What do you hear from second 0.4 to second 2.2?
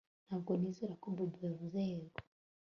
nizera ko Bobo yavuze yego